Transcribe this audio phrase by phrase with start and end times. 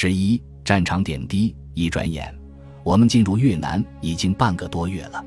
[0.00, 2.32] 十一战场点滴，一转眼，
[2.84, 5.26] 我们进入越南已经半个多月了。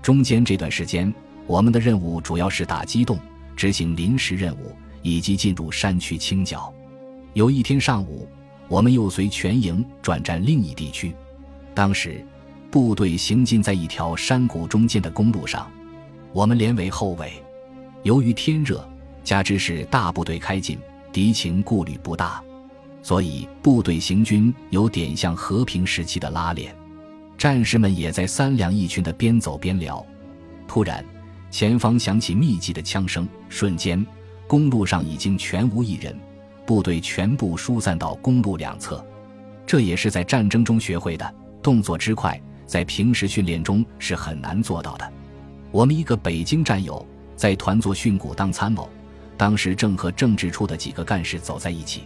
[0.00, 1.14] 中间这段时间，
[1.46, 3.18] 我们的任务主要是打机动、
[3.54, 6.72] 执行临时任务以及进入山区清剿。
[7.34, 8.26] 有一天上午，
[8.68, 11.14] 我们又随全营转战另一地区。
[11.74, 12.24] 当时，
[12.70, 15.70] 部队行进在一条山谷中间的公路上，
[16.32, 17.30] 我们连为后卫。
[18.02, 18.82] 由于天热，
[19.22, 20.78] 加之是大部队开进，
[21.12, 22.42] 敌情顾虑不大。
[23.06, 26.74] 所以，部队行军有点像和平时期的拉练，
[27.38, 30.04] 战士们也在三两一群的边走边聊。
[30.66, 31.04] 突然，
[31.48, 34.04] 前方响起密集的枪声，瞬间，
[34.48, 36.18] 公路上已经全无一人，
[36.66, 39.06] 部队全部疏散到公路两侧。
[39.64, 45.12] 这也是在战争中学会的，动作之快，在平时训练中是很难做到的。
[45.70, 48.90] 我们一个北京战友在团做训谷当参谋，
[49.36, 52.02] 当时正和政治处的几个干事走在一起。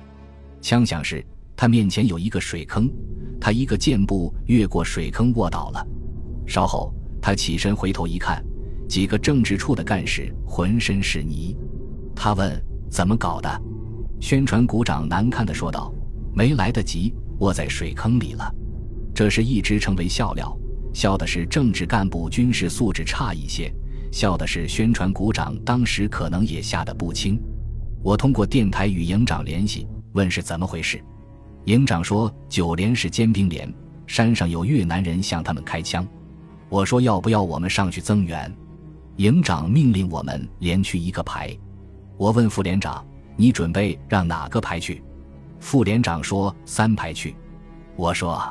[0.61, 1.25] 枪响时，
[1.57, 2.91] 他面前有一个水坑，
[3.41, 5.87] 他一个箭步越过水坑卧倒了。
[6.47, 8.45] 稍后，他起身回头一看，
[8.89, 11.57] 几个政治处的干事浑身是泥。
[12.15, 13.63] 他问：“怎么搞的？”
[14.21, 15.93] 宣传股长难堪地说道
[16.35, 18.55] ：“没来得及，卧在水坑里了。”
[19.15, 20.55] 这是一直成为笑料，
[20.93, 23.73] 笑的是政治干部军事素质差一些，
[24.13, 27.41] 笑的是宣传股长当时可能也吓得不轻。
[28.03, 29.87] 我通过电台与营长联系。
[30.13, 31.03] 问是怎么回事？
[31.67, 33.73] 营长说九连是尖兵连，
[34.07, 36.07] 山上有越南人向他们开枪。
[36.69, 38.53] 我说要不要我们上去增援？
[39.17, 41.55] 营长命令我们连去一个排。
[42.17, 43.05] 我问副连长
[43.37, 45.03] ：“你准备让哪个排去？”
[45.61, 47.37] 副连长说：“三排去。”
[47.97, 48.43] 我说：“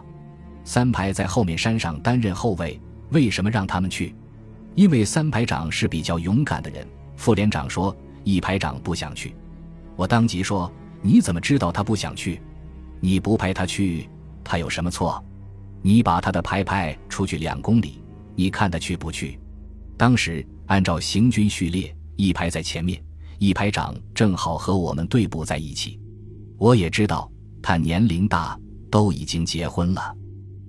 [0.63, 4.13] 三排在后面山上担任后卫，为什么让他们去？”
[4.75, 6.87] 因为三排长是比较勇敢的人。
[7.15, 9.35] 副连长说：“一排长不想去。”
[9.97, 10.71] 我当即说。
[11.01, 12.41] 你怎么知道他不想去？
[12.99, 14.09] 你不派他去，
[14.43, 15.23] 他有什么错？
[15.81, 18.03] 你把他的排派出去两公里，
[18.35, 19.39] 你看他去不去？
[19.95, 23.01] 当时按照行军序列，一排在前面，
[23.37, 25.99] 一排长正好和我们队部在一起。
[26.57, 28.59] 我也知道他年龄大，
[28.91, 30.13] 都已经结婚了，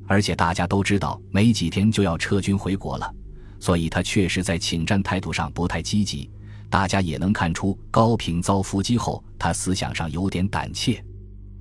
[0.06, 3.12] 而且大家都知道没几天就要撤军回国了，
[3.58, 6.30] 所以他确实在请战态度上不太积极。
[6.70, 11.04] 大家也能看出，高平遭伏击后，他思想上有点胆怯。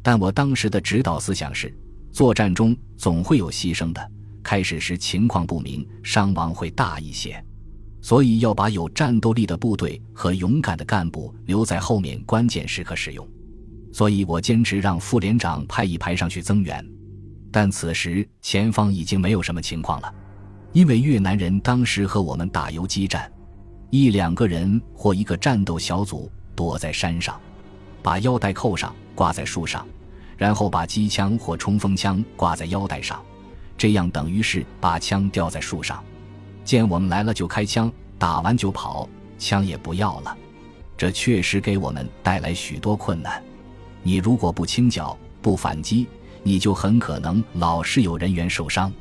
[0.03, 1.75] 但我当时的指导思想是：
[2.11, 4.11] 作战中总会有牺牲的，
[4.43, 7.43] 开始时情况不明，伤亡会大一些，
[8.01, 13.27] 所以要把有战斗力的部队和勇敢的干部留在后面关键时刻使用。
[13.91, 16.85] 所以我坚持让副连长派一排上去增援。
[17.51, 20.13] 但此时前方已经没有什么情况了，
[20.71, 23.29] 因为越南人当时和我们打游击战。
[23.91, 27.39] 一两个人或一个战斗小组躲在山上，
[28.03, 29.87] 把腰带扣上，挂在树上，
[30.37, 33.19] 然后把机枪或冲锋枪挂在腰带上，
[33.75, 36.03] 这样等于是把枪吊在树上。
[36.63, 40.37] 见我们来了就开枪，打完就跑，枪也不要了。
[40.95, 43.41] 这确实给我们带来许多困难。
[44.03, 46.05] 你如果不清剿、不反击，
[46.43, 48.91] 你就很可能老是有人员受伤。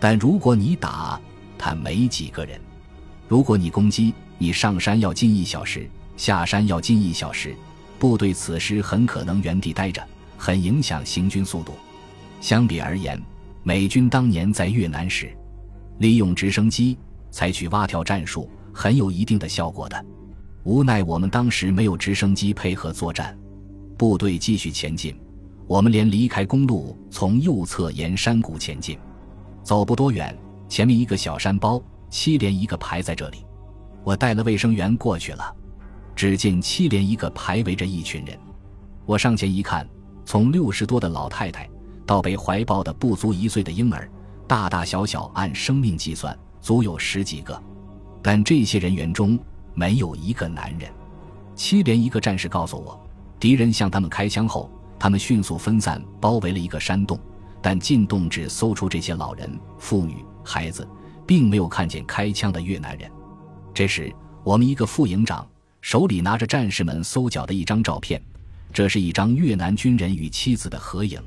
[0.00, 1.20] 但如果你打，
[1.58, 2.58] 他没几个人。
[3.32, 5.88] 如果你攻击，你上山要近一小时，
[6.18, 7.56] 下山要近一小时，
[7.98, 10.06] 部队此时很可能原地待着，
[10.36, 11.72] 很影响行军速度。
[12.42, 13.18] 相比而言，
[13.62, 15.34] 美军当年在越南时，
[15.96, 16.98] 利用直升机
[17.30, 20.04] 采取蛙跳战术，很有一定的效果的。
[20.64, 23.34] 无奈我们当时没有直升机配合作战，
[23.96, 25.16] 部队继续前进，
[25.66, 28.98] 我们连离开公路，从右侧沿山谷前进，
[29.62, 30.38] 走不多远，
[30.68, 31.82] 前面一个小山包。
[32.12, 33.38] 七连一个排在这里，
[34.04, 35.56] 我带了卫生员过去了。
[36.14, 38.38] 只见七连一个排围着一群人，
[39.06, 39.88] 我上前一看，
[40.26, 41.66] 从六十多的老太太
[42.04, 44.06] 到被怀抱的不足一岁的婴儿，
[44.46, 47.60] 大大小小按生命计算，足有十几个。
[48.20, 49.38] 但这些人员中
[49.72, 50.92] 没有一个男人。
[51.56, 53.00] 七连一个战士告诉我，
[53.40, 57.18] 敌人向他们开枪后，他们迅速分散，包围了一个山洞，
[57.62, 60.86] 但进洞只搜出这些老人、妇女、孩子。
[61.32, 63.10] 并没有看见开枪的越南人。
[63.72, 64.14] 这时，
[64.44, 65.48] 我们一个副营长
[65.80, 68.22] 手里拿着战士们搜缴的一张照片，
[68.70, 71.18] 这是一张越南军人与妻子的合影。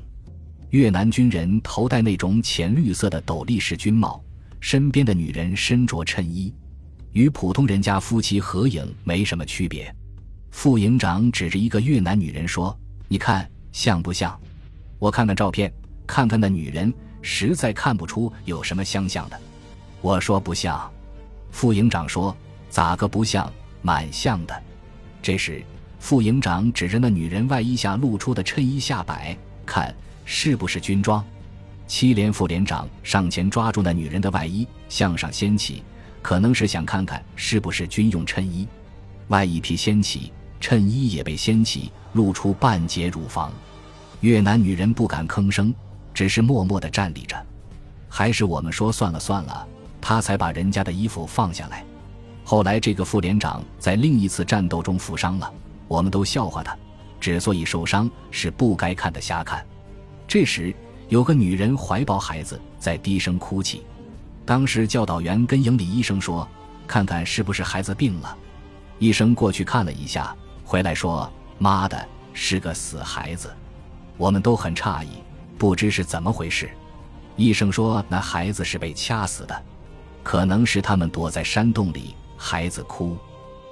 [0.70, 4.24] 越南军人头戴那种浅绿色的斗笠式军帽，
[4.60, 6.54] 身边的女人身着衬衣，
[7.10, 9.92] 与普通人家夫妻合影没什么区别。
[10.52, 12.78] 副营长指着一个越南女人说
[13.10, 14.40] ：“你看像不像？”
[15.00, 15.68] 我看看照片，
[16.06, 19.40] 看看那女人，实在看不出有什么相像的。
[20.00, 20.90] 我说不像，
[21.50, 22.36] 副营长说
[22.68, 23.52] 咋个不像？
[23.82, 24.62] 蛮像的。
[25.22, 25.62] 这时，
[26.00, 29.94] 副营长指着那女人外衣下露出的衬衣下摆，看
[30.24, 31.24] 是不是军装？
[31.86, 35.84] 七连副连长上前抓住那女人的外衣，向上掀起，
[36.20, 38.66] 可能是想看看是不是军用衬衣。
[39.28, 43.52] 外衣皮掀起，衬衣也被掀起，露出半截乳房。
[44.20, 45.72] 越南女人不敢吭声，
[46.12, 47.36] 只是默默地站立着。
[48.08, 49.66] 还是我们说算了算了，
[50.08, 51.84] 他才把人家的衣服放下来。
[52.44, 55.52] 后来这个副连长在另一次战斗中负伤了，
[55.88, 56.78] 我们都笑话他，
[57.18, 59.66] 之所以受伤是不该看的瞎看。
[60.28, 60.72] 这时。
[61.08, 63.84] 有个女人怀抱孩子在低声哭泣，
[64.44, 66.48] 当时教导员跟营里医生说
[66.84, 68.36] ：“看看是不是孩子病了。”
[68.98, 73.54] 医生过去看了一下，回来说：“妈的，是个死孩子。”
[74.18, 75.10] 我们都很诧异，
[75.56, 76.68] 不知是怎么回事。
[77.36, 79.62] 医生说：“那孩子是被掐死的，
[80.26, 83.16] 可能是他们躲在山洞里，孩子哭，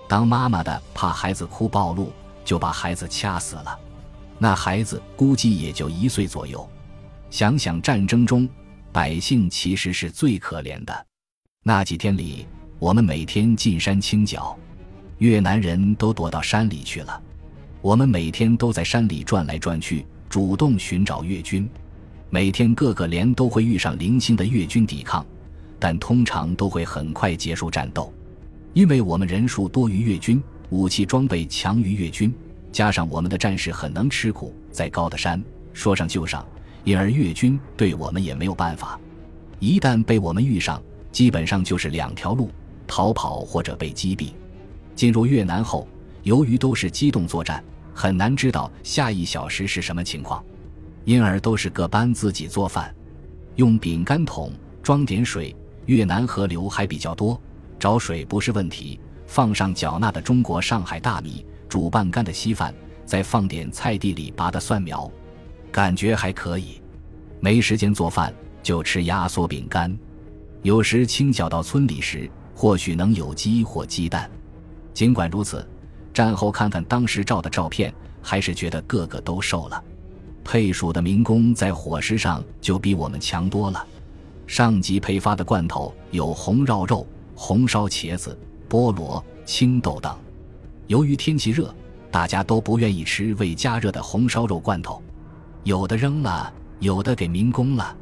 [0.07, 2.13] 当妈妈的怕孩子哭暴露，
[2.45, 3.77] 就把孩子掐死了。
[4.39, 6.65] 那孩子估计也就一岁左右。”
[7.29, 8.49] 想想战争中，
[8.93, 11.07] 百姓其实是最可怜的。
[11.65, 12.47] 那几天里，
[12.79, 14.57] 我们每天进山清剿，
[15.19, 17.21] 越南人都躲到山里去了。
[17.83, 21.69] 我们每天都在山里转来转去，主动寻找越军。
[22.31, 25.27] 每天各个连都会遇上零星的越军抵抗，
[25.85, 28.11] 但通常都会很快结束战斗，
[28.73, 32.35] 因为我们人数多于越军，武器装备强于越军，
[32.73, 35.45] 加上我们的战士很能吃苦，在高的山
[35.75, 36.43] 说上就上。
[36.85, 38.99] 因而越军对我们也没有办法，
[39.59, 40.83] 一旦被我们遇上，
[41.13, 42.51] 基本上就是两条路：
[42.87, 44.33] 逃跑或者被击毙。
[44.95, 45.87] 进入越南后，
[46.23, 50.43] 由于都是机动作战，很难知道下一小时是什么情况，
[51.05, 52.91] 因而都是各班自己做饭，
[53.57, 54.51] 用饼干桶
[54.83, 55.55] 装点水。
[55.87, 57.41] 越南河流还比较多，
[57.79, 58.99] 找水不是问题。
[59.27, 65.11] 放上缴纳的中国上海大米，煮半干的稀饭，再放点菜地里拔的蒜苗。
[65.73, 66.81] 感觉还可以，
[67.41, 68.33] 没时间做饭
[68.63, 69.97] 就吃压缩饼干。
[70.63, 74.31] 有时清剿到村里时，或许能有鸡或鸡蛋。
[74.93, 75.67] 尽管如此，
[76.13, 77.93] 战后看看当时照的照片，
[78.23, 79.83] 还是觉得个个都瘦了。
[80.45, 83.85] 配属的民工在伙食上就比我们强多了。
[84.47, 88.39] 上级配发的罐头有红绕肉、红烧茄子、
[88.69, 90.17] 菠萝、青豆等。
[90.87, 91.75] 由于天气热，
[92.11, 95.03] 大家都不愿意吃未加热的红烧肉罐头。
[95.63, 97.97] 有的扔了，有的给民工了，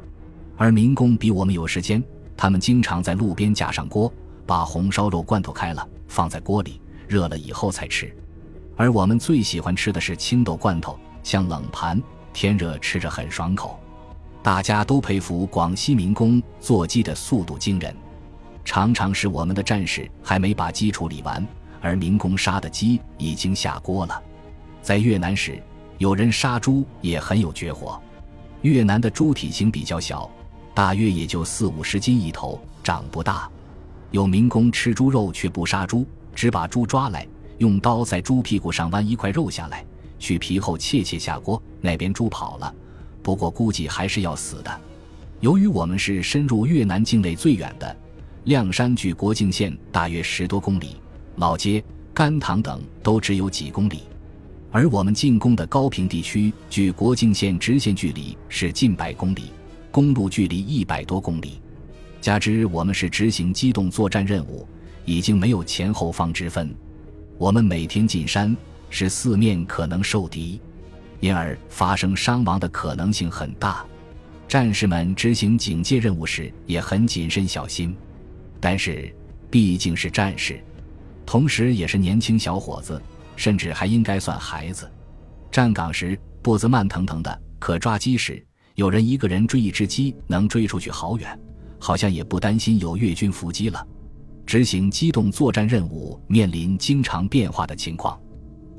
[0.57, 2.03] 而民工比我们有时间，
[2.35, 4.11] 他们经常在路边架上锅，
[4.45, 8.13] 把红烧肉罐头开了，放在锅里热了以后才吃。
[8.75, 12.01] 而我们最喜欢吃的是青豆罐头，像冷盘，
[12.33, 13.79] 天热吃着很爽口。
[14.43, 17.95] 大家都佩服广西民工做鸡的速度惊人，
[18.63, 21.43] 常常是我们的战士还没把鸡处理完，
[21.81, 24.21] 而民工杀的鸡已经下锅了。
[24.81, 25.59] 在越南时。
[25.99, 28.01] 有人杀猪也很有绝活。
[28.61, 30.29] 越南的猪体型比较小，
[30.73, 33.49] 大约也就四五十斤一头，长不大。
[34.11, 36.05] 有民工吃猪肉却不杀猪，
[36.35, 37.25] 只把猪抓来，
[37.59, 39.85] 用刀在猪屁股上剜一块肉下来，
[40.19, 41.61] 去皮后切切下锅。
[41.79, 42.73] 那边猪跑了，
[43.23, 44.81] 不过估计还是要死的。
[45.39, 47.95] 由于我们是深入越南境内最远的，
[48.43, 50.97] 亮山距国境线大约十多公里，
[51.37, 51.83] 老街、
[52.13, 54.03] 甘棠等都只有几公里。
[54.71, 59.51] 而我们进攻的高平地区，距国境线直线距离是近百公里，
[59.91, 61.61] 公路距离一百多公里，
[62.19, 64.67] 加之我们是执行机动作战任务，
[65.05, 66.75] 已经没有前后方之分。
[67.37, 68.55] 我们每天进山，
[68.89, 70.59] 是四面可能受敌，
[71.23, 73.85] 因而发生伤亡的可能性很大。
[74.45, 77.95] 战士们执行警戒任务时也很谨慎小心，
[78.59, 79.09] 但是
[79.49, 80.61] 毕竟是战士，
[81.25, 83.01] 同时也是年轻小伙子。
[83.35, 84.87] 甚至还应该算孩子。
[85.51, 91.39] 站岗时步子慢腾腾的，可抓鸡时，有人一个人追一只鸡，能追出去好远，
[91.79, 93.87] 好像也不担心有越军伏击了。
[94.45, 98.21] 执行机动作战任务，面临经常变化的情况。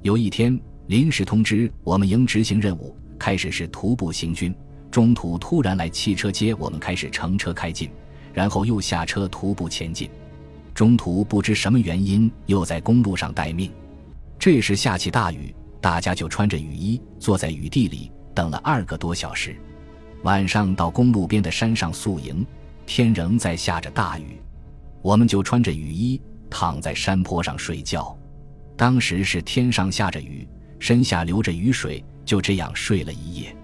[0.02, 4.54] 有一天临时通知我们营执行任务，开始是徒步行军，
[4.90, 7.90] 中途突然来汽车接我们，开始乘车开进，
[8.34, 10.10] 然后又下车徒步前进，
[10.74, 13.70] 中途不知什么原因又在公路上待命。
[14.38, 19.56] 这时下起大雨，大家就穿着雨衣坐在雨地里等了二个多小时。
[20.22, 22.44] 晚上到公路边的山上宿营，
[22.84, 24.38] 天仍在下着大雨，
[25.00, 28.14] 我们就穿着雨衣躺在山坡上睡觉。
[28.76, 30.46] 当时是天上下着雨，
[30.84, 33.56] 身下流着雨水，就这样睡了一夜。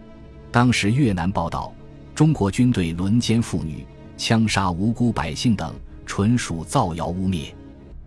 [0.51, 1.71] 当时越南报道，
[2.15, 3.85] 中国军队轮奸妇女、
[4.17, 5.75] 枪杀无辜百姓等，
[6.07, 7.53] 纯属造谣污蔑。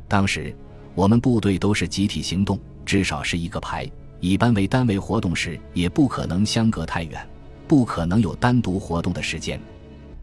[0.07, 0.51] 当时。
[0.95, 3.89] 我们部队都是集体行动，至少是一个排。
[4.19, 7.27] 一般为单位活动时，也不可能相隔太远，
[7.67, 9.59] 不可能有单独活动的时间。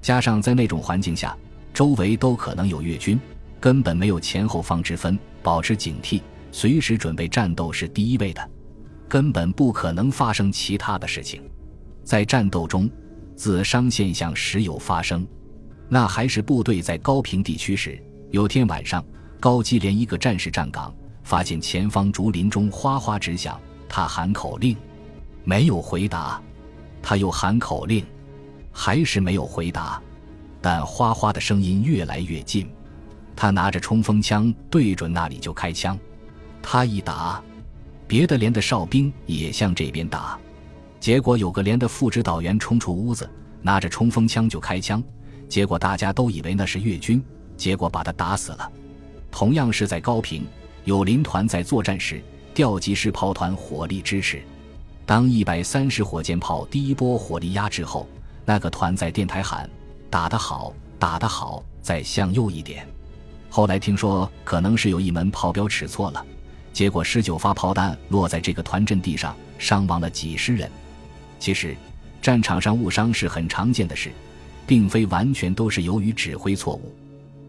[0.00, 1.36] 加上在那种环境下，
[1.74, 3.20] 周围都可能有越军，
[3.58, 6.20] 根本没有前后方之分，保持警惕，
[6.52, 8.48] 随时准备战斗是第一位的，
[9.10, 11.42] 根本不可能发生其他的事情。
[12.04, 12.88] 在战斗中，
[13.34, 15.26] 自伤现象时有发生。
[15.88, 18.00] 那还是部队在高平地区时，
[18.30, 19.04] 有天晚上，
[19.40, 24.76] 高基连一个战士站岗，发现前方竹林中哗哗直响，他喊口令，
[25.42, 26.40] 没有回答，
[27.02, 28.06] 他又喊口令，
[28.70, 30.00] 还是没有回答，
[30.62, 32.70] 但哗哗的声音越来越近，
[33.34, 35.98] 他拿着冲锋枪对准那里就开枪，
[36.62, 37.42] 他一打，
[38.10, 40.36] 别的连的哨兵也向这边打，
[40.98, 43.30] 结果有个连的副指导员冲出屋子，
[43.62, 45.00] 拿着冲锋枪就开枪。
[45.48, 47.22] 结果大家都以为那是越军，
[47.56, 48.68] 结果把他打死了。
[49.30, 50.44] 同样是在高平，
[50.82, 52.20] 有林团在作战时
[52.52, 54.42] 调集师炮团火力支持。
[55.06, 58.08] 当一百三十火箭炮第一波火力压制后，
[58.44, 59.70] 那个团在电台喊
[60.10, 62.84] ：“打得好，打得好，再向右一点。”
[63.48, 66.26] 后来听说可能是有一门炮标尺错了，
[66.72, 70.70] 结果十九发炮弹落在这个团阵地上，伤亡了几十人。
[71.38, 71.76] 其实，
[72.20, 74.10] 战场上误伤是很常见的事。
[74.66, 76.94] 并非完全都是由于指挥错误、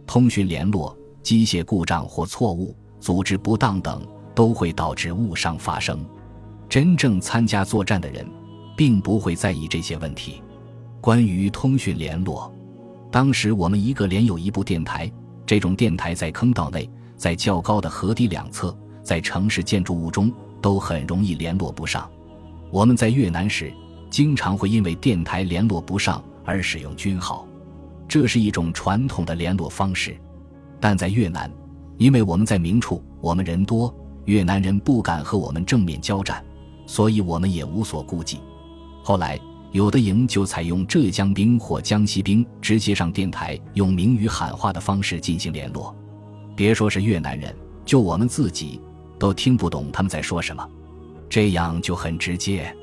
[0.08, 6.04] 通讯联络、机械故障或错误、组织不当等都会导致误伤发生。
[6.68, 8.28] 真正参加作战的人，
[8.76, 10.42] 并不会在意这些问题。
[11.00, 12.52] 关于通讯联络，
[13.12, 15.08] 当时我们一个连有一部电台，
[15.46, 20.32] 这种电台在坑道内，在较高的河堤两侧，在城市建筑物中
[20.62, 22.10] 都很容易联络不上。
[22.70, 23.74] 我们在越南时，
[24.10, 26.24] 经常会因为电台联络不上。
[26.44, 27.48] 而使用军号，
[28.08, 30.18] 这是一种传统的联络方式，
[30.80, 31.50] 但在越南，
[32.00, 33.94] 因为我们在明处，我们人多，
[34.26, 36.44] 越南人不敢和我们正面交战，
[36.88, 38.40] 所以我们也无所顾忌。
[39.04, 39.40] 后来，
[39.72, 45.96] 有的营就采用浙江兵或江西兵直接上电台，用明语喊话的方式进行联络。
[46.56, 47.56] 别说是越南人，
[47.86, 48.82] 就我们自己
[49.22, 50.68] 都听不懂他们在说什么，
[51.30, 52.76] 这样就很直接。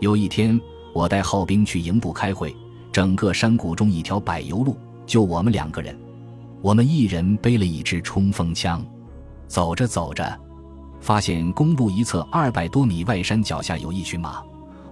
[0.00, 0.60] 有一天，
[0.92, 2.52] 我带号兵去营部开会。
[2.90, 4.76] 整个山谷中一条柏油路，
[5.06, 5.96] 就我们两个人。
[6.60, 8.84] 我们一人背了一支冲锋枪，
[9.46, 10.36] 走着走着，
[11.00, 14.42] 发现公路一侧二百多米外山脚下有一群马。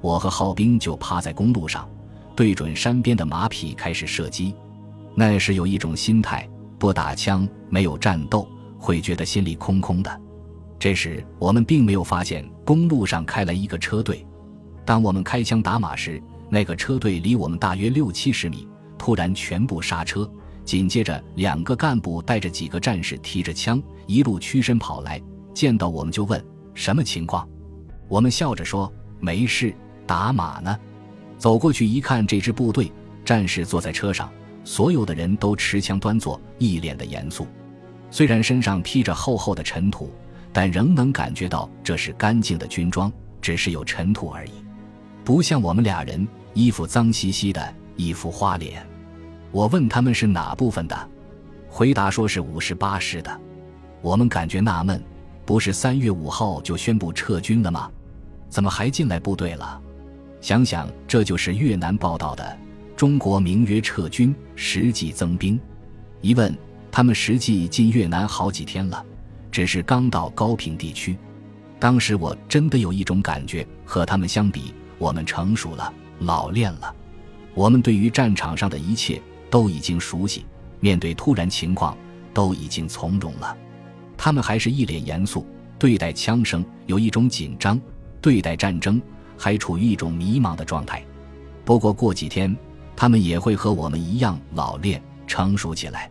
[0.00, 1.88] 我和号兵就趴在公路上，
[2.36, 4.54] 对准山边的马匹开始射击。
[5.16, 6.48] 那时有一种心态，
[6.78, 8.46] 不打枪，没有战斗，
[8.78, 10.20] 会觉得心里空空的。
[10.84, 14.22] 这时我们并没有发现公路上开来一个车队。
[14.84, 20.30] 当我们开枪打马时，那个车队离我们大约六七十米，突然全部刹车。
[20.62, 25.18] 紧接着，两个干部带着几个战士提着枪，一路屈身跑来，
[25.54, 27.48] 见到我们就问：“什么情况？”
[28.06, 29.74] 我们笑着说：“没事，
[30.06, 30.78] 打马呢。”
[31.38, 32.92] 走过去一看，这支部队
[33.24, 34.30] 战士坐在车上，
[34.64, 37.46] 所有的人都持枪端坐，一脸的严肃。
[38.10, 40.12] 虽然身上披着厚厚的尘土，
[40.54, 44.52] 但仍能感觉到这是干净的军装，只是有尘土而已。
[45.24, 48.86] 不像我们俩人，衣服脏兮兮的，一副花脸。
[49.50, 51.08] 我问他们是哪部分的，
[51.68, 53.40] 回答说是五十八师的。
[54.00, 55.02] 我们感觉纳闷，
[55.44, 57.90] 不是三月五号就宣布撤军了吗？
[58.48, 59.80] 怎么还进来部队了？
[60.40, 62.56] 想想这就是越南报道的，
[62.96, 65.58] 中国名曰撤军，实际增兵。
[66.20, 66.56] 一问，
[66.92, 69.04] 他们实际进越南好几天了，
[69.54, 71.16] 只是刚到高平地区。
[71.78, 74.74] 当时我真的有一种感觉，和他们相比。
[74.98, 76.92] 我们成熟了，老练了。
[77.54, 80.44] 我们对于战场上的一切都已经熟悉，
[80.80, 81.96] 面对突然情况
[82.32, 83.56] 都已经从容了。
[84.16, 85.46] 他们还是一脸严肃
[85.78, 87.76] 对待枪声，有一种紧张；
[88.20, 89.00] 对待战争，
[89.36, 91.04] 还处于一种迷茫的状态。
[91.64, 92.56] 不过过几天，
[92.96, 96.10] 他们也会和我们一样老练成熟起来。